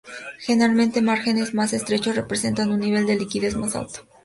Generalmente 0.39 1.03
márgenes 1.03 1.53
más 1.53 1.73
estrechos 1.73 2.15
representan 2.15 2.71
un 2.71 2.79
nivel 2.79 3.05
de 3.05 3.17
liquidez 3.19 3.55
más 3.55 3.75
alto. 3.75 4.07